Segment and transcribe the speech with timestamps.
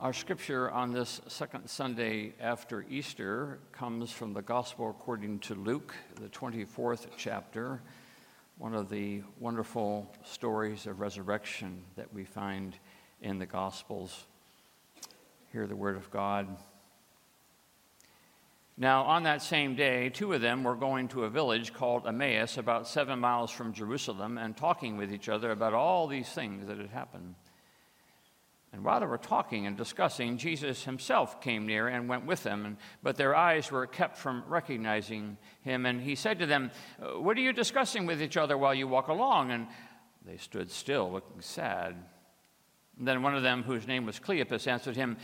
[0.00, 5.92] Our scripture on this second Sunday after Easter comes from the Gospel according to Luke,
[6.20, 7.82] the 24th chapter,
[8.58, 12.78] one of the wonderful stories of resurrection that we find
[13.22, 14.26] in the Gospels.
[15.52, 16.46] Hear the word of God.
[18.76, 22.56] Now, on that same day, two of them were going to a village called Emmaus,
[22.56, 26.78] about seven miles from Jerusalem, and talking with each other about all these things that
[26.78, 27.34] had happened.
[28.72, 32.76] And while they were talking and discussing, Jesus himself came near and went with them,
[33.02, 35.86] but their eyes were kept from recognizing him.
[35.86, 36.70] And he said to them,
[37.02, 39.52] uh, What are you discussing with each other while you walk along?
[39.52, 39.68] And
[40.26, 41.96] they stood still, looking sad.
[42.98, 45.16] And then one of them, whose name was Cleopas, answered him,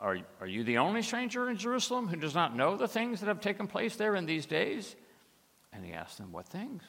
[0.00, 3.26] are, are you the only stranger in Jerusalem who does not know the things that
[3.26, 4.94] have taken place there in these days?
[5.72, 6.82] And he asked them, What things?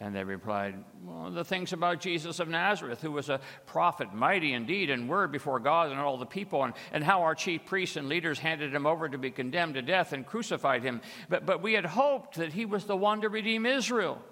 [0.00, 4.52] And they replied, Well, the things about Jesus of Nazareth, who was a prophet, mighty
[4.52, 7.96] indeed in word before God and all the people, and, and how our chief priests
[7.96, 11.00] and leaders handed him over to be condemned to death and crucified him.
[11.28, 14.22] But, but we had hoped that he was the one to redeem Israel.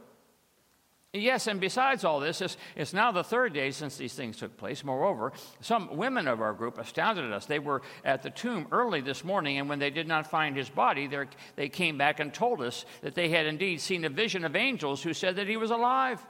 [1.16, 4.56] Yes, and besides all this, it's, it's, now the third day since these things took
[4.56, 4.84] place.
[4.84, 7.46] Moreover, some women of our group astounded us.
[7.46, 10.68] They were at the tomb early this morning, and when they did not find his
[10.68, 11.08] body,
[11.56, 15.02] they came back and told us that they had indeed seen a vision of angels
[15.02, 16.24] who said that he was alive.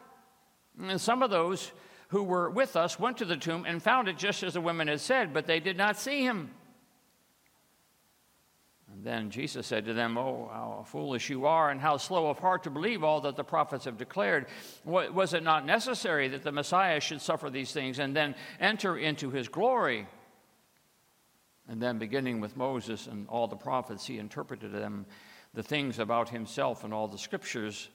[0.80, 1.72] And some of those
[2.08, 4.88] who were with us went to the tomb and found it just as the women
[4.88, 6.50] had said, but they did not see him.
[9.06, 12.64] Then Jesus said to them, Oh, how foolish you are, and how slow of heart
[12.64, 14.46] to believe all that the prophets have declared.
[14.84, 19.30] Was it not necessary that the Messiah should suffer these things and then enter into
[19.30, 20.08] his glory?
[21.68, 25.06] And then, beginning with Moses and all the prophets, he interpreted them
[25.54, 27.88] the things about himself and all the scriptures.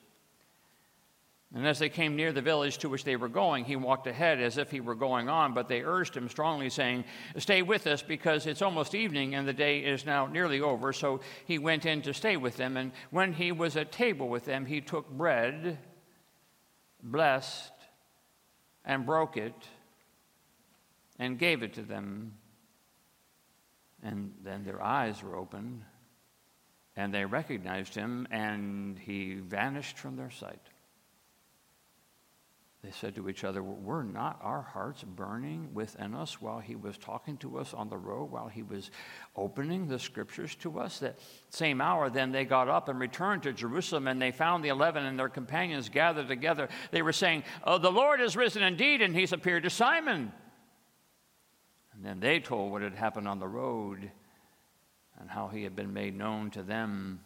[1.53, 4.39] And as they came near the village to which they were going, he walked ahead
[4.39, 7.03] as if he were going on, but they urged him strongly, saying,
[7.37, 10.93] Stay with us, because it's almost evening and the day is now nearly over.
[10.93, 12.77] So he went in to stay with them.
[12.77, 15.77] And when he was at table with them, he took bread,
[17.03, 17.73] blessed,
[18.85, 19.55] and broke it,
[21.19, 22.37] and gave it to them.
[24.01, 25.83] And then their eyes were opened,
[26.95, 30.61] and they recognized him, and he vanished from their sight.
[32.83, 36.97] They said to each other, Were not our hearts burning within us while he was
[36.97, 38.89] talking to us on the road, while he was
[39.35, 40.97] opening the scriptures to us?
[40.97, 41.19] That
[41.51, 45.05] same hour, then they got up and returned to Jerusalem, and they found the eleven
[45.05, 46.69] and their companions gathered together.
[46.89, 50.31] They were saying, Oh, the Lord has risen indeed, and he's appeared to Simon.
[51.93, 54.09] And then they told what had happened on the road
[55.19, 57.19] and how he had been made known to them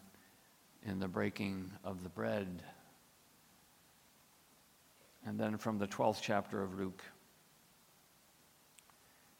[0.85, 2.61] in the breaking of the bread.
[5.25, 7.01] And then from the 12th chapter of Luke,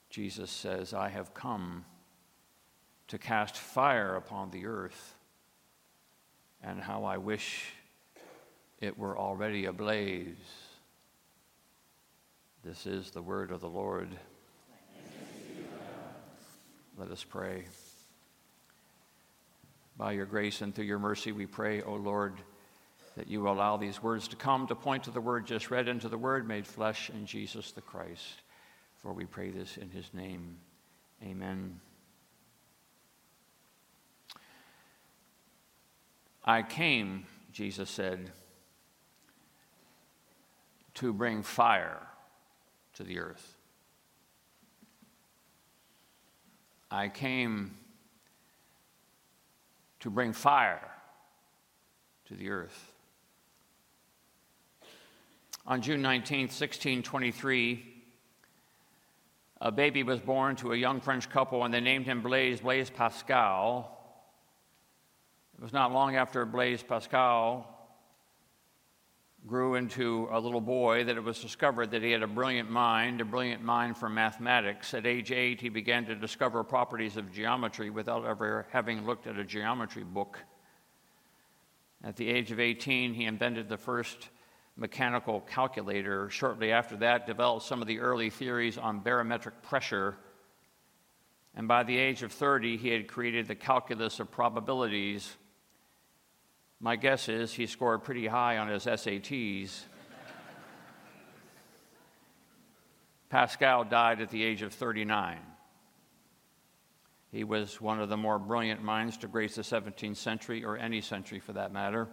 [0.09, 1.85] Jesus says, I have come
[3.07, 5.16] to cast fire upon the earth,
[6.63, 7.72] and how I wish
[8.79, 10.35] it were already ablaze.
[12.63, 14.09] This is the word of the Lord.
[16.97, 17.66] Let us pray.
[19.97, 22.34] By your grace and through your mercy, we pray, O Lord
[23.16, 26.09] that you allow these words to come to point to the word just read into
[26.09, 28.42] the word made flesh in Jesus the Christ.
[28.98, 30.58] For we pray this in his name.
[31.24, 31.80] Amen.
[36.44, 38.31] I came, Jesus said,
[40.96, 42.02] to bring fire
[42.96, 43.56] to the earth.
[46.92, 47.78] I came
[50.02, 50.92] to bring fire
[52.28, 52.94] to the earth.
[55.68, 57.94] On June 19, 1623,
[59.62, 62.92] a baby was born to a young French couple and they named him Blaise, Blaise
[62.92, 63.92] Pascal.
[65.58, 67.72] It was not long after Blaise Pascal
[69.48, 73.20] grew into a little boy that it was discovered that he had a brilliant mind,
[73.20, 74.94] a brilliant mind for mathematics.
[74.94, 79.40] At age eight, he began to discover properties of geometry without ever having looked at
[79.40, 80.38] a geometry book.
[82.03, 84.29] At the age of 18, he invented the first
[84.77, 86.29] mechanical calculator.
[86.29, 90.17] Shortly after that, developed some of the early theories on barometric pressure.
[91.55, 95.35] And by the age of 30, he had created the calculus of probabilities.
[96.79, 99.83] My guess is he scored pretty high on his SATs.
[103.29, 105.39] Pascal died at the age of 39.
[107.31, 111.01] He was one of the more brilliant minds to grace the 17th century, or any
[111.01, 112.07] century for that matter.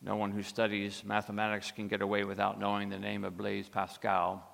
[0.00, 4.46] No one who studies mathematics can get away without knowing the name of Blaise Pascal.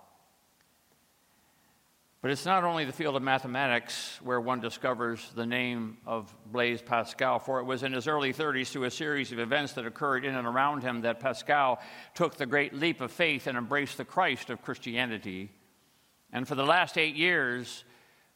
[2.23, 6.81] But it's not only the field of mathematics where one discovers the name of Blaise
[6.81, 10.25] Pascal, for it was in his early 30s through a series of events that occurred
[10.25, 11.83] in and around him that Pascal
[12.15, 15.51] took the great leap of faith and embraced the Christ of Christianity.
[16.33, 17.85] And for the last eight years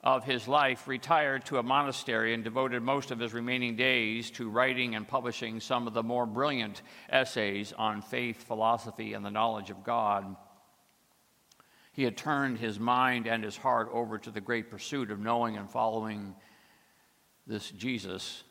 [0.02, 4.48] of his life, retired to a monastery and devoted most of his remaining days to
[4.48, 9.70] writing and publishing some of the more brilliant essays on faith, philosophy, and the knowledge
[9.70, 10.36] of God.
[11.92, 15.56] He had turned his mind and his heart over to the great pursuit of knowing
[15.56, 16.36] and following
[17.44, 18.44] this Jesus.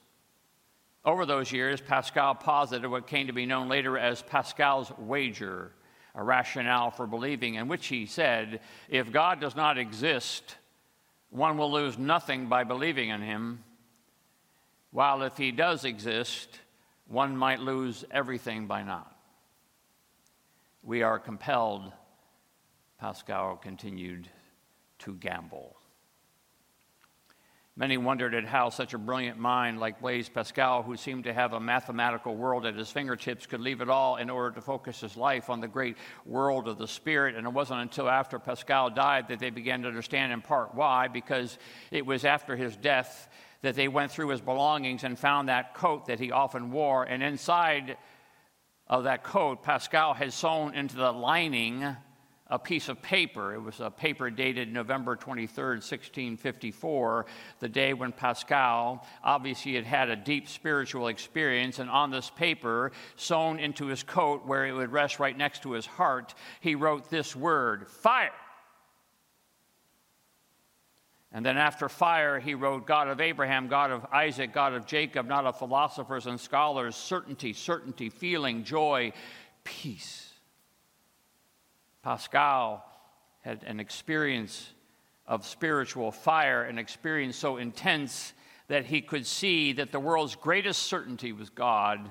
[1.05, 5.71] Over those years, Pascal posited what came to be known later as Pascal's wager,
[6.13, 8.59] a rationale for believing, in which he said,
[8.89, 10.57] If God does not exist,
[11.29, 13.63] one will lose nothing by believing in him,
[14.91, 16.59] while if he does exist,
[17.07, 19.15] one might lose everything by not.
[20.83, 21.91] We are compelled
[22.99, 24.27] Pascal continued
[24.99, 25.76] to gamble.
[27.79, 31.53] Many wondered at how such a brilliant mind like Blaise Pascal, who seemed to have
[31.53, 35.15] a mathematical world at his fingertips, could leave it all in order to focus his
[35.15, 35.95] life on the great
[36.25, 37.35] world of the Spirit.
[37.35, 41.07] And it wasn't until after Pascal died that they began to understand in part why,
[41.07, 41.59] because
[41.91, 43.29] it was after his death
[43.61, 47.03] that they went through his belongings and found that coat that he often wore.
[47.03, 47.97] And inside
[48.87, 51.95] of that coat, Pascal had sewn into the lining
[52.49, 53.53] a piece of paper.
[53.53, 57.25] It was a paper dated November 23, 1654,
[57.59, 61.79] the day when Pascal obviously had had a deep spiritual experience.
[61.79, 65.71] And on this paper, sewn into his coat where it would rest right next to
[65.71, 68.31] his heart, he wrote this word fire.
[71.33, 75.27] And then after fire, he wrote, God of Abraham, God of Isaac, God of Jacob,
[75.27, 79.11] not of philosophers and scholars, certainty, certainty, feeling, joy,
[79.65, 80.26] peace.
[82.07, 82.85] Pascal
[83.41, 84.69] had an experience
[85.25, 88.31] of spiritual fire, an experience so intense
[88.69, 92.09] that he could see that the world's greatest certainty was God.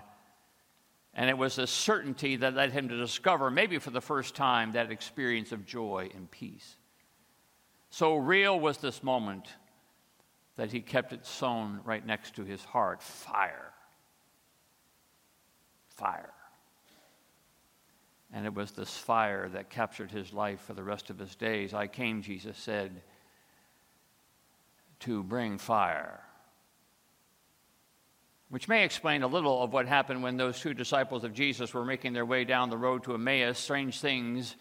[1.14, 4.72] And it was a certainty that led him to discover, maybe for the first time,
[4.72, 6.76] that experience of joy and peace.
[7.88, 9.48] So real was this moment
[10.56, 13.72] that he kept it sewn right next to his heart fire.
[15.88, 16.34] Fire.
[18.37, 21.73] And it was this fire that captured his life for the rest of his days.
[21.73, 23.00] I came, Jesus said,
[25.00, 26.21] to bring fire.
[28.50, 31.87] Which may explain a little of what happened when those two disciples of Jesus were
[31.87, 33.59] making their way down the road to Emmaus.
[33.59, 34.55] Strange things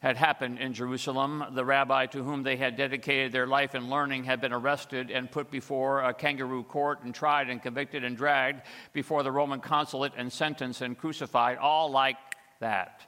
[0.00, 1.44] had happened in Jerusalem.
[1.52, 5.30] The rabbi to whom they had dedicated their life and learning had been arrested and
[5.30, 8.62] put before a kangaroo court and tried and convicted and dragged
[8.92, 12.16] before the Roman consulate and sentenced and crucified, all like
[12.60, 13.02] that.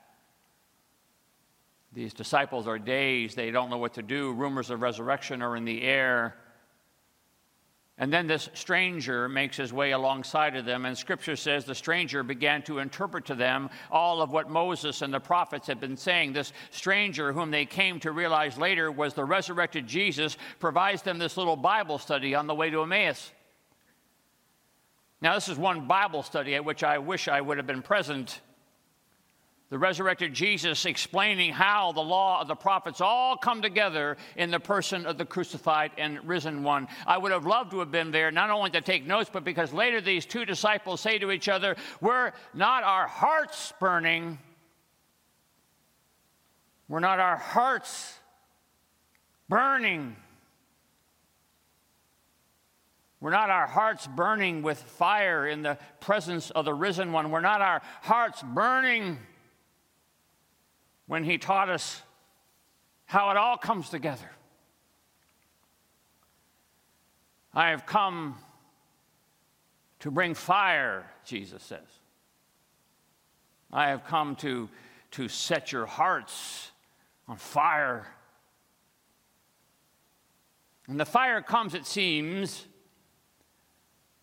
[1.93, 3.37] These disciples are dazed.
[3.37, 4.32] They don't know what to do.
[4.32, 6.37] Rumors of resurrection are in the air.
[7.99, 12.22] And then this stranger makes his way alongside of them, and scripture says the stranger
[12.22, 16.32] began to interpret to them all of what Moses and the prophets had been saying.
[16.32, 21.37] This stranger, whom they came to realize later was the resurrected Jesus, provides them this
[21.37, 23.31] little Bible study on the way to Emmaus.
[25.20, 28.40] Now, this is one Bible study at which I wish I would have been present
[29.72, 34.61] the resurrected Jesus explaining how the law of the prophets all come together in the
[34.61, 36.88] person of the crucified and risen one.
[37.06, 39.73] I would have loved to have been there, not only to take notes, but because
[39.73, 44.38] later these two disciples say to each other, We're not our hearts burning.
[46.87, 48.12] We're not our hearts
[49.49, 50.16] burning.
[53.23, 57.30] We're not our hearts burning with fire in the presence of the risen one.
[57.30, 59.16] We're not our hearts burning
[61.06, 62.02] when he taught us
[63.06, 64.30] how it all comes together.
[67.54, 68.37] I have come
[70.00, 71.80] to bring fire, Jesus says.
[73.73, 74.68] I have come to,
[75.12, 76.71] to set your hearts
[77.28, 78.06] on fire.
[80.88, 82.66] And the fire comes, it seems,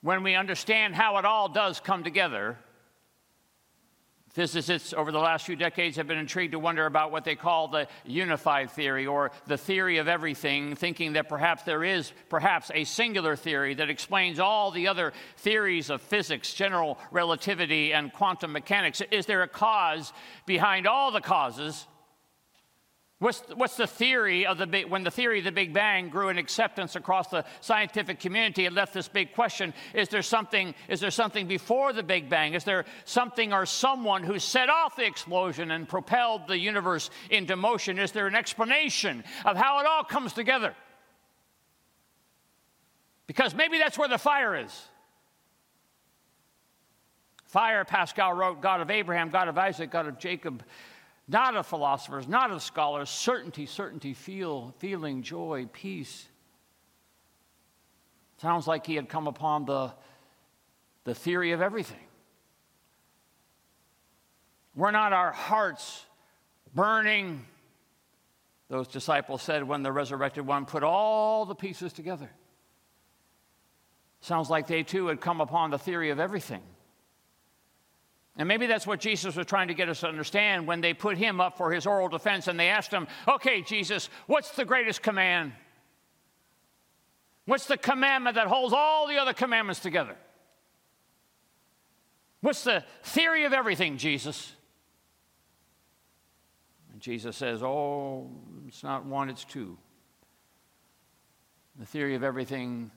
[0.01, 2.57] when we understand how it all does come together
[4.29, 7.67] Physicists over the last few decades have been intrigued to wonder about what they call
[7.67, 12.83] the unified theory or the theory of everything, thinking that perhaps there is perhaps a
[12.83, 19.01] singular theory that explains all the other theories of physics, general relativity, and quantum mechanics.
[19.11, 20.13] Is there a cause
[20.45, 21.87] behind all the causes?
[23.19, 26.29] What's, what's the theory of the big, when the theory of the Big Bang grew
[26.29, 31.01] in acceptance across the scientific community, it left this big question is there, something, is
[31.01, 32.53] there something before the Big Bang?
[32.53, 37.57] Is there something or someone who set off the explosion and propelled the universe into
[37.57, 37.99] motion?
[37.99, 40.73] Is there an explanation of how it all comes together?
[43.27, 44.87] Because maybe that's where the fire is.
[47.47, 50.63] Fire, Pascal wrote, God of Abraham, God of Isaac, God of Jacob,
[51.29, 56.27] not of philosophers, not of scholars, certainty, certainty, feel, feeling, joy, peace.
[58.41, 59.93] Sounds like he had come upon the,
[61.03, 61.99] the theory of everything.
[64.75, 66.03] Were not our hearts
[66.73, 67.45] burning?
[68.69, 72.31] Those disciples said when the resurrected one put all the pieces together.
[74.21, 76.61] Sounds like they too had come upon the theory of everything.
[78.39, 81.17] And maybe that's what Jesus was trying to get us to understand when they put
[81.17, 85.03] him up for his oral defense and they asked him, Okay, Jesus, what's the greatest
[85.03, 85.51] command?
[87.45, 90.15] What's the commandment that holds all the other commandments together?
[92.39, 94.53] What's the theory of everything, Jesus?
[96.93, 98.31] And Jesus says, Oh,
[98.69, 99.77] it's not one, it's two.
[101.77, 102.89] The theory of everything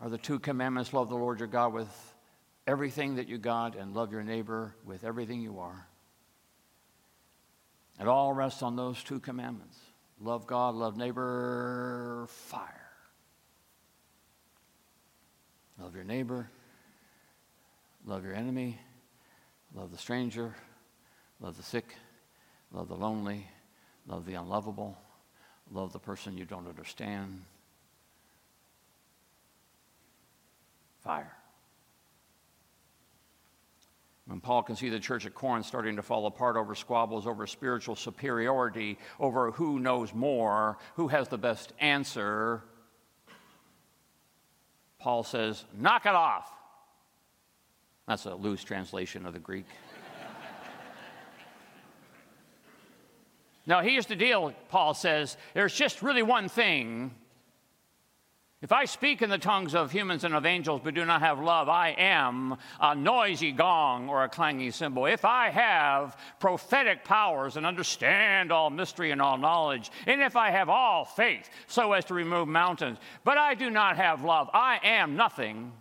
[0.00, 2.14] are the two commandments love the Lord your God with
[2.66, 5.86] everything that you got and love your neighbor with everything you are.
[8.00, 9.78] It all rests on those two commandments
[10.20, 12.78] love God, love neighbor, fire.
[15.80, 16.48] Love your neighbor,
[18.06, 18.78] love your enemy,
[19.74, 20.54] love the stranger,
[21.40, 21.96] love the sick,
[22.72, 23.48] love the lonely,
[24.06, 24.96] love the unlovable,
[25.72, 27.42] love the person you don't understand.
[31.02, 31.36] Fire.
[34.32, 37.46] When Paul can see the church at Corinth starting to fall apart over squabbles over
[37.46, 42.62] spiritual superiority, over who knows more, who has the best answer,
[44.98, 46.50] Paul says, Knock it off.
[48.08, 49.66] That's a loose translation of the Greek.
[53.66, 57.10] now, here's the deal, Paul says there's just really one thing
[58.62, 61.40] if I speak in the tongues of humans and of angels but do not have
[61.40, 65.06] love, I am a noisy gong or a clanging cymbal.
[65.06, 70.50] If I have prophetic powers and understand all mystery and all knowledge, and if I
[70.50, 74.78] have all faith so as to remove mountains, but I do not have love, I
[74.84, 75.72] am nothing.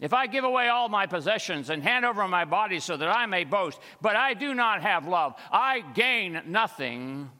[0.00, 3.26] If I give away all my possessions and hand over my body so that I
[3.26, 7.30] may boast, but I do not have love, I gain nothing.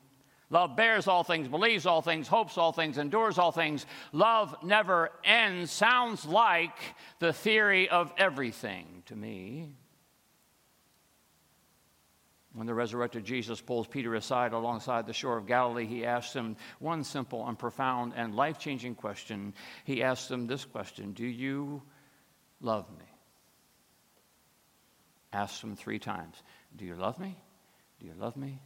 [0.51, 3.87] Love bears all things, believes all things, hopes all things, endures all things.
[4.13, 5.71] Love never ends.
[5.71, 6.77] Sounds like
[7.21, 9.77] the theory of everything to me.
[12.53, 16.57] When the resurrected Jesus pulls Peter aside alongside the shore of Galilee, he asks him
[16.81, 19.55] one simple and profound and life changing question.
[19.85, 21.81] He asks him this question Do you
[22.61, 23.05] love me?
[25.33, 26.43] Asks him three times
[26.75, 27.39] Do you love me?
[28.01, 28.61] Do you love me?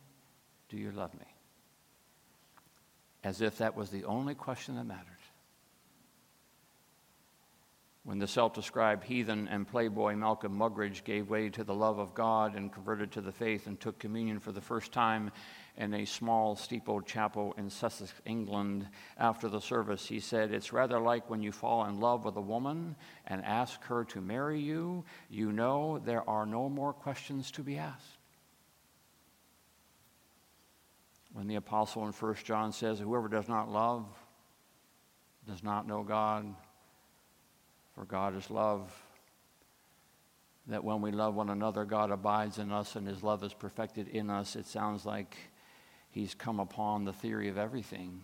[0.70, 1.33] Do you love me?
[3.24, 5.08] As if that was the only question that mattered.
[8.04, 12.12] When the self described heathen and playboy Malcolm Muggeridge gave way to the love of
[12.12, 15.32] God and converted to the faith and took communion for the first time
[15.78, 21.00] in a small steepled chapel in Sussex, England, after the service, he said, It's rather
[21.00, 22.94] like when you fall in love with a woman
[23.26, 27.78] and ask her to marry you, you know there are no more questions to be
[27.78, 28.18] asked.
[31.34, 34.06] When the apostle in 1 John says, Whoever does not love
[35.46, 36.46] does not know God,
[37.94, 38.90] for God is love.
[40.68, 44.08] That when we love one another, God abides in us and his love is perfected
[44.08, 44.56] in us.
[44.56, 45.36] It sounds like
[46.08, 48.22] he's come upon the theory of everything.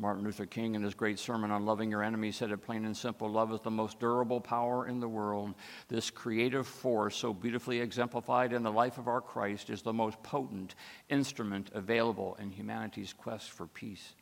[0.00, 2.96] Martin Luther King, in his great sermon on loving your enemies, said it plain and
[2.96, 5.54] simple love is the most durable power in the world.
[5.88, 10.22] This creative force, so beautifully exemplified in the life of our Christ, is the most
[10.22, 10.74] potent
[11.10, 14.14] instrument available in humanity's quest for peace.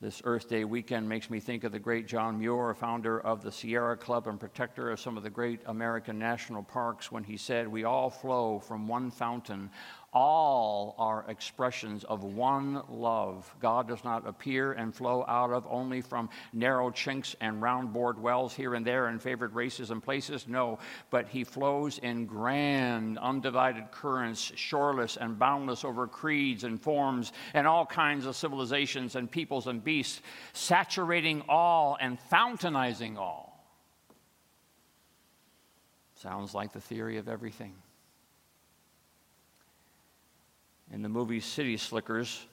[0.00, 3.50] This Earth Day weekend makes me think of the great John Muir, founder of the
[3.50, 7.66] Sierra Club and protector of some of the great American national parks, when he said,
[7.66, 9.68] We all flow from one fountain,
[10.12, 13.54] all are expressions of one love.
[13.60, 18.18] God does not appear and flow out of only from narrow chinks and round bored
[18.18, 20.48] wells here and there in favored races and places.
[20.48, 20.78] No,
[21.10, 27.66] but He flows in grand, undivided currents, shoreless and boundless over creeds and forms and
[27.66, 30.22] all kinds of civilizations and peoples and beasts,
[30.54, 33.48] saturating all and fountainizing all.
[36.14, 37.74] Sounds like the theory of everything.
[40.90, 42.46] In the movie City Slickers,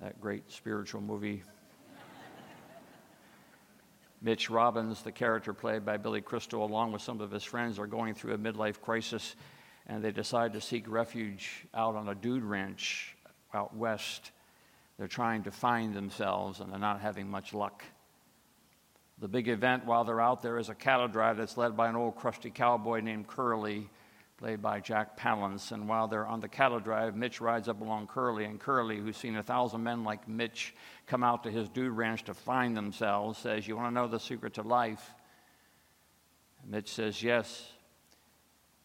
[0.00, 1.42] that great spiritual movie,
[4.22, 7.86] Mitch Robbins, the character played by Billy Crystal, along with some of his friends, are
[7.88, 9.34] going through a midlife crisis
[9.86, 13.16] and they decide to seek refuge out on a dude ranch
[13.52, 14.30] out west.
[14.96, 17.84] They're trying to find themselves and they're not having much luck.
[19.18, 21.96] The big event while they're out there is a cattle drive that's led by an
[21.96, 23.90] old crusty cowboy named Curly,
[24.36, 25.72] played by Jack Palance.
[25.72, 29.16] And while they're on the cattle drive, Mitch rides up along Curly, and Curly, who's
[29.16, 30.74] seen a thousand men like Mitch
[31.06, 34.20] come out to his dude ranch to find themselves, says, You want to know the
[34.20, 35.14] secret to life?
[36.62, 37.70] And Mitch says, Yes.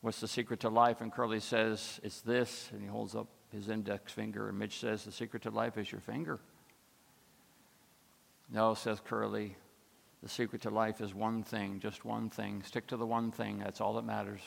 [0.01, 1.01] What's the secret to life?
[1.01, 2.69] And Curly says, It's this.
[2.71, 5.91] And he holds up his index finger, and Mitch says, The secret to life is
[5.91, 6.39] your finger.
[8.51, 9.55] No, says Curly,
[10.23, 12.63] the secret to life is one thing, just one thing.
[12.63, 14.41] Stick to the one thing, that's all that matters.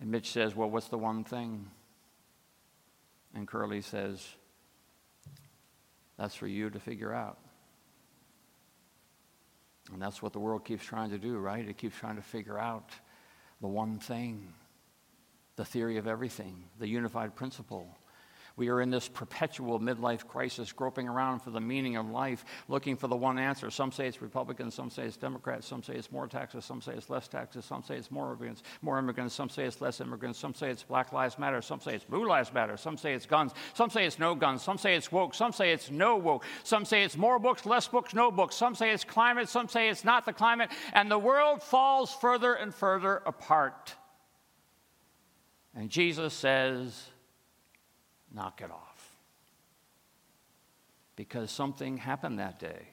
[0.00, 1.66] And Mitch says, Well, what's the one thing?
[3.34, 4.26] And Curly says,
[6.16, 7.38] That's for you to figure out.
[9.92, 11.66] And that's what the world keeps trying to do, right?
[11.66, 12.90] It keeps trying to figure out
[13.60, 14.52] the one thing,
[15.56, 17.96] the theory of everything, the unified principle.
[18.58, 22.96] We are in this perpetual midlife crisis, groping around for the meaning of life, looking
[22.96, 23.70] for the one answer.
[23.70, 26.94] Some say it's Republicans, some say it's Democrats, some say it's more taxes, some say
[26.94, 30.40] it's less taxes, some say it's more immigrants, more immigrants, some say it's less immigrants,
[30.40, 33.26] some say it's Black Lives Matter, some say it's Blue Lives Matter, some say it's
[33.26, 36.44] guns, some say it's no guns, some say it's woke, some say it's no woke,
[36.64, 39.88] some say it's more books, less books, no books, some say it's climate, some say
[39.88, 43.94] it's not the climate, and the world falls further and further apart.
[45.76, 47.10] And Jesus says,
[48.34, 49.16] knock it off.
[51.16, 52.88] Because something happened that day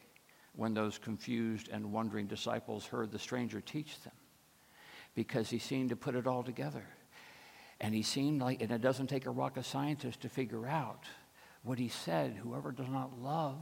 [0.56, 4.14] when those confused and wondering disciples heard the stranger teach them.
[5.14, 6.86] Because he seemed to put it all together.
[7.80, 11.06] And he seemed like, and it doesn't take a rocket scientist to figure out
[11.64, 13.58] what he said whoever does not love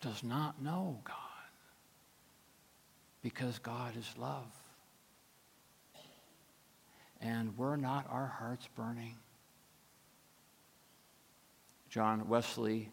[0.00, 1.14] does not know God.
[3.22, 4.52] Because God is love.
[7.20, 9.16] And were not our hearts burning?
[11.96, 12.90] John Wesley,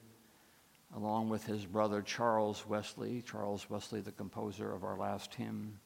[0.96, 5.78] along with his brother Charles Wesley, Charles Wesley, the composer of our last hymn.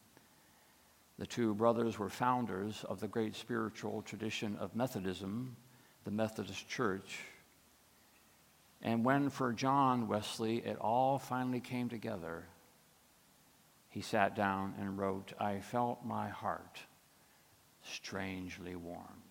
[1.17, 5.55] The two brothers were founders of the great spiritual tradition of Methodism,
[6.03, 7.21] the Methodist Church.
[8.83, 12.43] And when for John Wesley it all finally came together,
[13.89, 16.81] he sat down and wrote, I felt my heart
[17.81, 19.23] strangely warm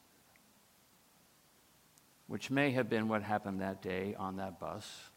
[2.27, 5.11] which may have been what happened that day on that bus.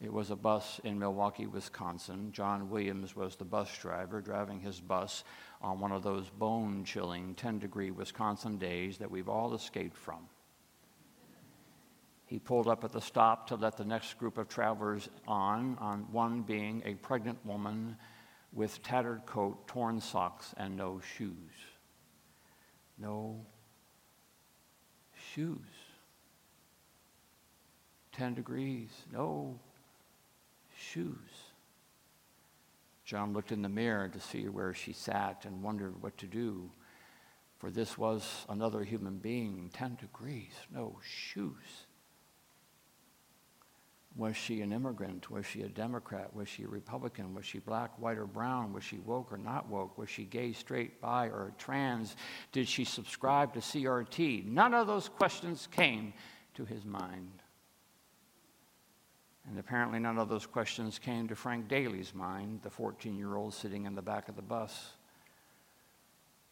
[0.00, 2.32] It was a bus in Milwaukee, Wisconsin.
[2.32, 5.24] John Williams was the bus driver driving his bus
[5.62, 10.28] on one of those bone chilling 10 degree Wisconsin days that we've all escaped from.
[12.26, 16.00] He pulled up at the stop to let the next group of travelers on, on
[16.10, 17.96] one being a pregnant woman
[18.52, 21.36] with tattered coat, torn socks, and no shoes.
[22.98, 23.44] No
[25.34, 25.83] shoes.
[28.16, 29.58] 10 degrees, no
[30.76, 31.52] shoes.
[33.04, 36.70] John looked in the mirror to see where she sat and wondered what to do,
[37.58, 41.86] for this was another human being, 10 degrees, no shoes.
[44.16, 45.28] Was she an immigrant?
[45.28, 46.34] Was she a Democrat?
[46.34, 47.34] Was she a Republican?
[47.34, 48.72] Was she black, white, or brown?
[48.72, 49.98] Was she woke or not woke?
[49.98, 52.14] Was she gay, straight, bi, or trans?
[52.52, 54.46] Did she subscribe to CRT?
[54.46, 56.12] None of those questions came
[56.54, 57.42] to his mind.
[59.66, 63.86] Apparently, none of those questions came to Frank Daly's mind, the 14 year old sitting
[63.86, 64.92] in the back of the bus.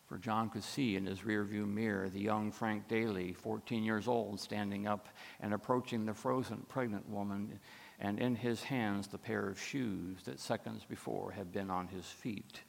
[0.07, 4.40] For John could see in his rearview mirror the young Frank Daly, 14 years old,
[4.40, 5.09] standing up
[5.40, 7.61] and approaching the frozen pregnant woman,
[8.01, 12.07] and in his hands the pair of shoes that seconds before had been on his
[12.07, 12.62] feet.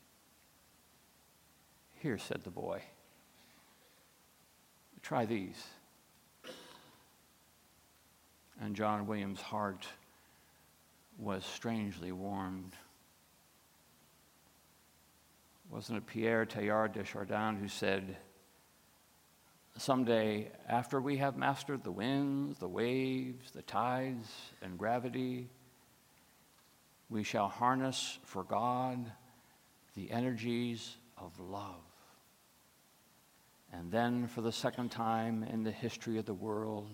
[1.96, 2.82] Here, said the boy,
[5.02, 5.68] try these.
[8.60, 9.88] And John Williams' heart
[11.18, 12.74] was strangely warmed.
[15.70, 18.18] Wasn't it Pierre Teilhard de Chardin who said,
[19.78, 25.50] Someday, after we have mastered the winds, the waves, the tides, and gravity,
[27.10, 29.12] we shall harness for God
[29.96, 31.82] the energies of love.
[33.72, 36.90] And then, for the second time in the history of the world,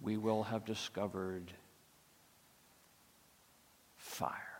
[0.00, 1.52] we will have discovered
[4.02, 4.51] fire.